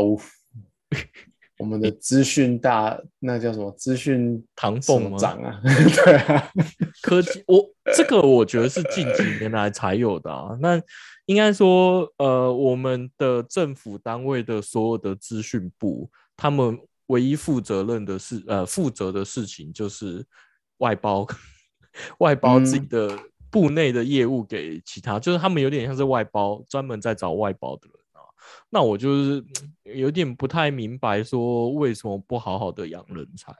[1.57, 3.71] 我们的资讯大，那叫什么？
[3.77, 5.17] 资讯唐凤吗？
[5.17, 6.51] 长啊， 对啊，
[7.01, 10.57] 科技，我这个我觉得是近几年来才有的啊。
[10.59, 10.81] 那
[11.27, 16.77] 应该说，呃，我们的政府单位的所有的资讯部，他们
[17.07, 20.25] 唯一负责任的事，呃，负责的事情就是
[20.79, 21.25] 外包，
[22.19, 23.17] 外包自己的
[23.49, 28.04] 部内的业务给其他，就是他们有点像是外包，专门在找外包的人啊。
[28.69, 29.43] 那我就是
[29.95, 33.53] 有点不太明白，说为什么不好好的养人才？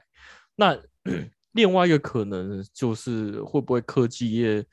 [0.54, 0.78] 那
[1.52, 4.64] 另外一个可能就是会不会科技业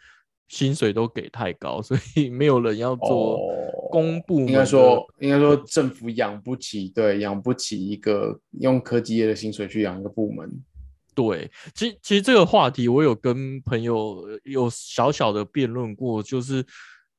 [0.49, 3.39] 薪水都给太高， 所以没有人要做
[3.89, 4.47] 公部门？
[4.49, 10.49] 应该说，应该说政府养不起，对，养不起一个用科技业的薪水去养一个部门。
[11.15, 16.65] 对，其实其实这个话题我有跟朋友有小小的辩论过，就是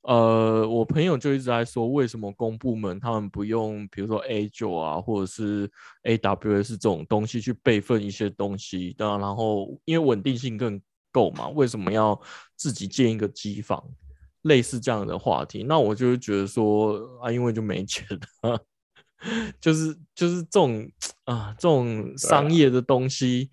[0.04, 5.70] 呃，我朋友就一直在说，为什么公部门他们不用，比如说 A 九啊，或者是
[6.02, 10.78] AWS 这种东西去备份一些东西，然后因为稳定性更
[11.10, 12.20] 够嘛，为什么要
[12.54, 13.82] 自己建一个机房？
[14.42, 18.06] 类似这样的话题，那我就觉得说啊，因为就没钱
[18.42, 18.62] 了，
[19.58, 20.86] 就是就是这种
[21.24, 23.50] 啊，这种商业的东西。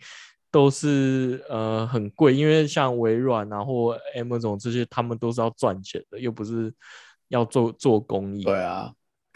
[0.51, 6.73] 都是呃很贵，因为像微软啊或 Amazon 这些，他们都是要赚钱的，又不是
[7.29, 8.43] 要做做公益。
[8.43, 8.91] 对啊，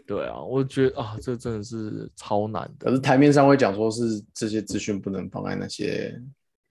[0.05, 2.87] 对啊，我觉得啊，这真的是超难的。
[2.87, 6.21] 可是台面上会讲说是这些资讯不能放在那些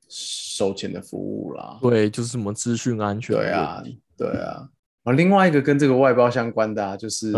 [0.08, 1.78] 收钱的服务啦。
[1.80, 3.34] 对，就是什么资讯安全。
[3.34, 3.82] 对啊，
[4.16, 4.68] 对啊。
[5.04, 7.32] 啊，另外一个跟这个外包相关的啊，就是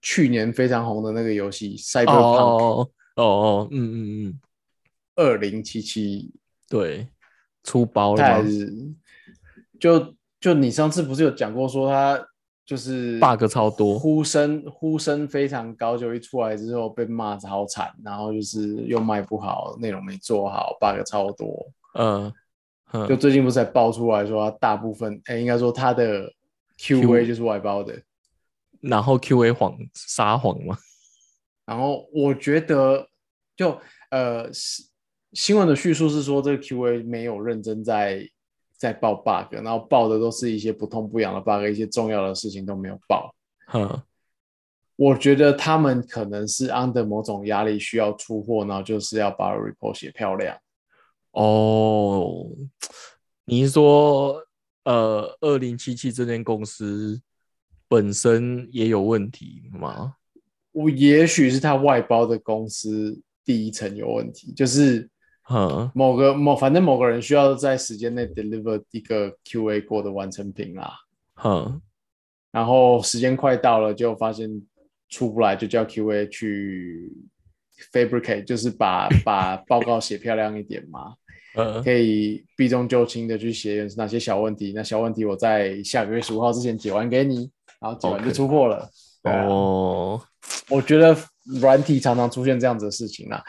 [0.00, 2.06] 去年非常红的那个游戏《Cyberpunk》。
[2.12, 4.40] 哦哦，嗯嗯嗯。
[5.18, 6.32] 二零七七，
[6.68, 7.08] 对，
[7.64, 8.48] 出包了吗？
[9.80, 12.24] 就就你上次不是有讲过，说他
[12.64, 21.68] 就是 bug 超多，呼声呼声非常高，就一出来之后被骂超惨，然后就是又卖不好，内容没做好，bug 超多。
[21.94, 22.32] 嗯，
[23.08, 26.32] 就最近不是才爆出来说，大部分哎，应该说他的
[26.78, 28.00] QA 就是外包的，
[28.80, 30.78] 然后 QA 谎撒谎吗？
[31.66, 33.08] 然后我觉得
[33.56, 33.80] 就
[34.12, 34.86] 呃是。
[35.38, 38.28] 新闻的叙述是说，这个 QA 没有认真在
[38.76, 43.32] 在报 bug，然后报的都是一些不痛不痒的 bug，一些重要的事情都没有报。
[43.68, 44.02] 哼，
[44.96, 50.58] 我觉得他们可能是 under 某种压力需要出货，然后就是要把 report 写漂亮。
[51.30, 52.44] 哦，
[53.44, 54.42] 你是说，
[54.82, 57.22] 呃，二零七七这间公司
[57.86, 60.14] 本身也有问题吗？
[60.72, 65.08] 我也许是他外包的公司第一层有问题，就是。
[65.50, 70.92] 嗯，某个某反正某个人需要在时间内 deliver 一个 QA 过的完成品啦。
[71.42, 71.80] 嗯，
[72.52, 74.50] 然后时间快到了，就发现
[75.08, 77.10] 出不来，就叫 QA 去
[77.92, 81.14] fabricate，就是把 把报告写漂亮一点嘛。
[81.54, 88.88] 嗯，可以避重就轻的去写哪些小问题，那小问题我在下个月十五号之前解完给你，然后解完就出货了。
[89.22, 90.20] 哦，
[90.68, 91.16] 我觉得
[91.60, 93.42] 软体常常出现这样子的事情啦。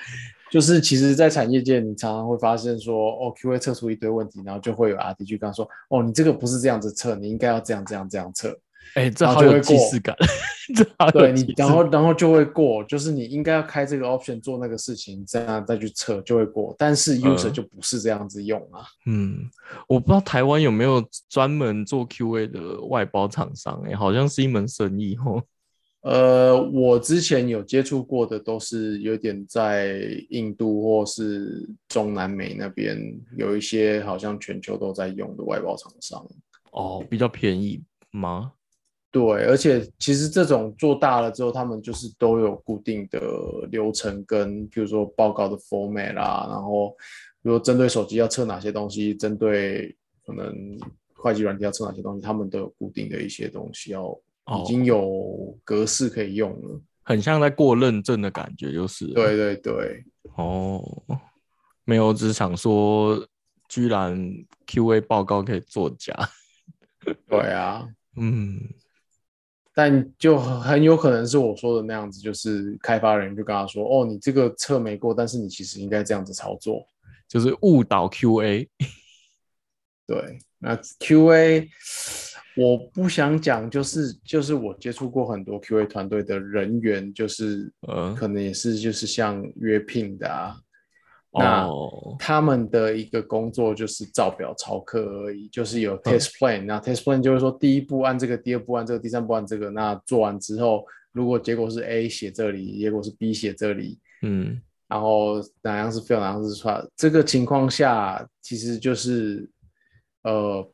[0.49, 8.57] 就是其实，在产业界，你常常会发现说，哦，QA 测出一堆问题，然后就会有 RD 去跟他说，哦，你这个不是这样子测，你应该要这样这样这样测。
[8.95, 10.15] 哎，这好有既视感。
[11.13, 16.75] 对你，然后然后就会过，就是你应该要开这个 option 做那个事情，这样再去测就会过。
[16.77, 18.81] 但是 user 就不是这样子用啊。
[19.05, 19.49] 嗯，
[19.87, 25.43] 我不知道台湾有没有专门做 QA 的外包厂商，哎，好像是一门生意哦。
[26.01, 32.97] 呃，我之前有接触过的都是有点在印度或是中南美那边
[33.35, 36.25] 有一些好像全球都在用的外包厂商
[36.71, 38.53] 哦，比较便宜吗？
[39.11, 43.19] 对，而且其实这种做大了之后，他们就是都有固定的
[43.69, 46.91] 流程跟，比如说报告的 format 啦，然后
[47.41, 49.93] 比如针对手机要测哪些东西，针对
[50.25, 50.55] 可能
[51.13, 54.17] 会计软件要测哪些东西，他们都有固定的一些东西要。
[54.63, 59.07] 已经有格式可以用了，很像在过认证的感觉，就是。
[59.13, 60.03] 对对对，
[60.35, 60.81] 哦，
[61.83, 63.27] 没有，只是想说，
[63.67, 64.17] 居然
[64.67, 66.13] QA 报告可以作假。
[67.27, 67.87] 对啊，
[68.17, 68.59] 嗯，
[69.73, 76.85] 但就很有可能是我说的那样子，就是开发人就跟他说：“哦，你这个测没过，但是你其实应该这样子操作，
[77.27, 78.67] 就是误导 QA。”
[80.05, 81.69] 对，那 QA。
[82.59, 90.57] 我不想讲，就是就是我接触过很多 QA 团队的人员，就是呃，可能也是就是像约聘的啊，
[91.31, 91.69] 那
[92.19, 100.83] 他们的一个工作就是照表操课而已，就是有 test plan，那 test plan 就是说第一步按这个，第二步按这个，第三步按这个，那做完之后，
[101.13, 109.49] 如果结果是 A 写这里，结果是 B 写这里，嗯，然后哪样是 fail，哪样是 try，这个情况下其实就是
[110.23, 110.69] 呃。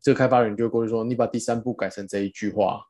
[0.00, 2.82] 这个开发人就过去说：“你把第三步改成这一句话，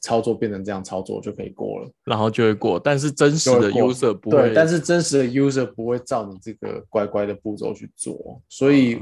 [0.00, 2.80] 操作变成这样操作就可以过了，然后就会过。
[2.80, 8.94] 但是真实的 user 不会，但是真实的 user 不会照你这个乖乖的步骤去做，所以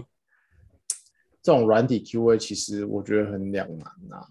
[1.42, 4.26] 这种软体 QA 其实我觉得很两难呐。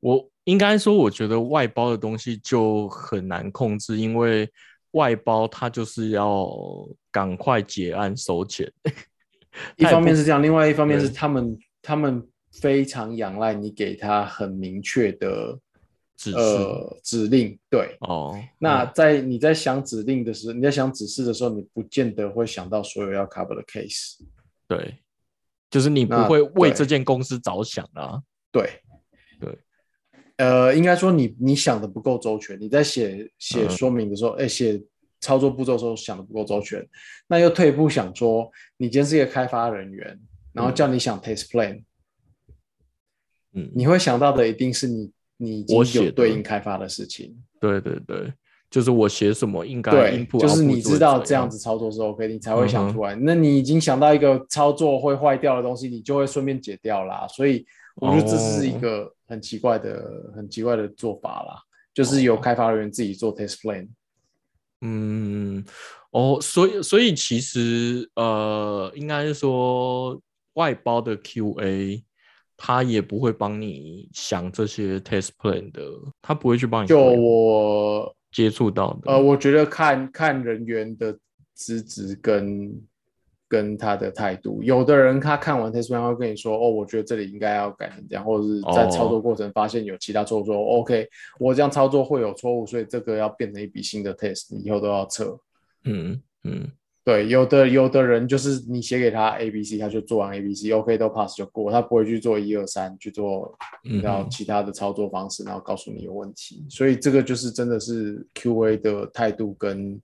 [0.00, 4.50] 我应该说，我觉得外包的东西就很难控制，因为
[4.92, 6.48] 外包它就是要
[7.10, 8.70] 赶快结案收钱。
[9.76, 15.58] 一方面是这样，另外一方面是他们他们非常仰赖你给他很明确的
[16.16, 18.38] 指呃指令，对哦。
[18.58, 24.18] 那在你在想指令的时候，你在想指示的时候，你不见得会想到所有要 cover 的 case。
[24.66, 24.98] 对，
[25.70, 28.22] 就是你不会为这件公司着想啊。
[28.52, 28.82] 对
[29.40, 29.58] 对，
[30.36, 32.60] 呃，应该说你你想的不够周全。
[32.60, 34.82] 你在写写说明的时候，哎，写。
[35.22, 36.82] 操作步骤的时候想的不够周全，
[37.26, 40.18] 那又退一步想说，你今天是一个开发人员，
[40.52, 41.82] 然后叫你想 test plan，
[43.52, 47.36] 嗯，你会想到的一定是你你已经有对应开发的事情。
[47.60, 48.32] 对对对，
[48.70, 53.14] 就是我写什么应该对，就是你知道这样子操作是 OK，你才会想出来。
[53.14, 57.26] 那你已经想到一个操作会坏掉的东西，你就会顺便解掉啦。
[57.28, 61.60] 所以我觉得这是一个很奇怪的、很奇怪的做法啦，
[61.92, 63.88] 就是有开发人员自己做 test plan。
[64.82, 65.62] 嗯，
[66.12, 70.18] 哦，所以所以其实呃，应该是说
[70.60, 72.02] 外包的 QA，
[72.54, 75.82] 他也不会帮你想这些 test plan 的，
[76.20, 76.86] 他不会去帮你。
[76.86, 81.18] 就我接触到的，呃，我觉得看看人员的
[81.54, 82.70] 资质跟
[83.48, 91.08] 跟他的态度，有的人他看完 test plan 会跟你说，哦，我觉得这里应该要改成这样，或者是在操作过程发现有其他错误，说 OK，
[91.38, 95.36] 我这样操作会有错误，所以这个要变成一笔新的 test，以后都要测。
[95.84, 96.70] 嗯嗯，
[97.10, 103.52] 对，有的有的人就是你写给他 A B C，他就做完 A B C，OK 都 pass 就过，他不会去做一二三去做，
[104.00, 106.64] 然后其他的操作方式，然后告诉你有问题。
[106.70, 110.00] 所以这个就是真的是 Q A 的态度跟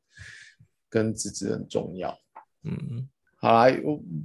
[0.90, 2.12] 跟资质很重要。
[2.64, 3.72] 嗯，好啦，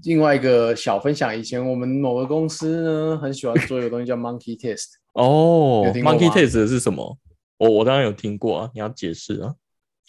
[0.03, 4.87] 另外一个小分享，以前我们某个公司呢很喜欢做一个东西叫 Monkey Test。
[5.13, 7.15] 哦，Monkey Test 是什么？
[7.59, 9.53] 我我当然有听过啊，你要解释啊。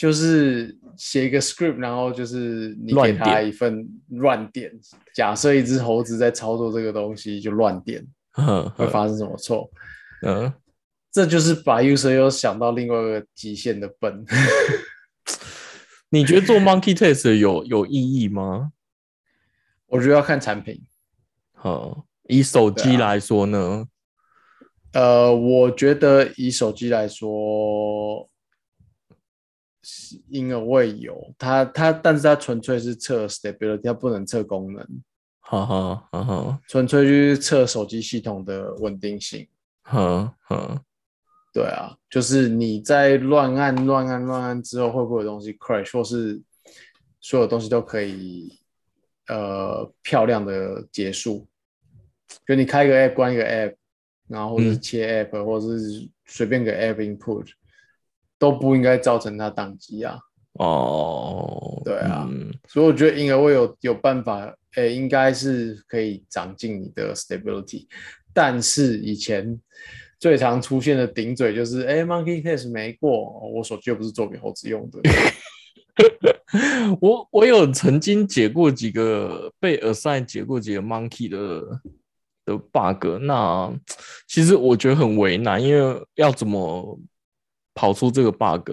[0.03, 4.69] 就是写一个 script，然后就是你给他一份乱点，
[5.15, 8.05] 假设一只猴子在操作这个东西就乱点，
[8.75, 9.71] 会发生什么错？
[10.27, 10.53] 嗯，
[11.13, 14.25] 这就是把 user 又想到另外一个极限的笨。
[16.09, 18.73] 你觉得做 monkey test 有有意义吗？
[19.87, 20.83] 我觉得要看产品。
[21.53, 23.87] 好，以手机来说呢？
[24.95, 28.29] 呃，我觉得以手机来说。
[30.29, 34.87] 因而未有它，它，但是它纯粹是测 stability，它不能测功能，
[35.41, 39.47] 哈哈哈哈，纯粹就是测手机系统的稳定性，
[39.83, 40.83] 哈哈，
[41.53, 46.41] 对啊，就是你在乱按、乱按、乱按之后，会不会有东西 crash，或是
[47.21, 48.59] 所有东西都可以
[49.29, 51.47] 呃漂亮的结束？
[52.47, 53.75] 就你开一个 app，关一个 app，
[54.29, 57.47] 然后或是切 app，或者是随便个 app input。
[58.43, 60.19] 都不应该造成他宕机啊！
[60.55, 62.29] 哦，对啊，
[62.67, 67.87] 所以我觉得婴儿会有有办法，诶，应该是可以长进你的 stability。
[68.35, 69.57] 但是以前
[70.19, 74.99] 最常出现的顶嘴就是，哎，monkey test 没过，我手机又不是做给猴子用的。
[77.01, 81.81] 我我有曾经解过几个被 assign 解过几个 monkey 的
[82.45, 83.73] 的 bug，那
[84.27, 86.99] 其实我觉得很为难，因为要怎么？
[87.75, 88.71] 跑出这个 bug，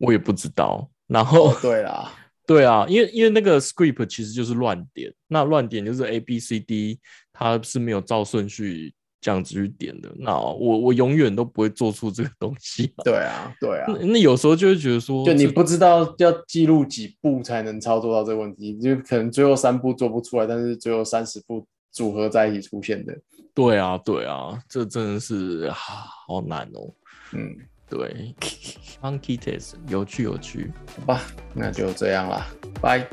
[0.00, 0.88] 我也不知道。
[1.06, 2.12] 然后，对啦，
[2.46, 6.98] 对啊，因为因为那个 script 其实就是乱点，那乱点就是 A B C D，
[7.32, 10.10] 它是没有照顺序这样子去点的。
[10.18, 12.92] 那我我永远都不会做出这个东西。
[13.04, 13.86] 对啊，对啊。
[14.00, 23.18] 那有时候就会觉得说，就你不知道要记录几步才能操作到这个问题，就可能最后三步做不出来，但是最后三十步组合在一起出现的。
[23.54, 26.92] 对啊，对啊，这真的是好难哦。
[27.32, 27.56] 嗯，
[27.88, 28.34] 对，
[29.02, 31.22] Monkey Test 有趣有趣，好吧，
[31.54, 32.46] 那就这样啦，
[32.80, 33.06] 拜。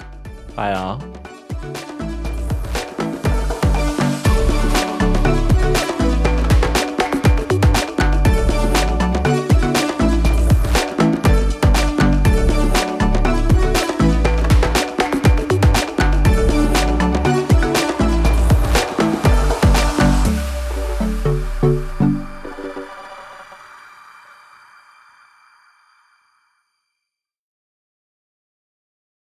[0.55, 0.97] 拜啊。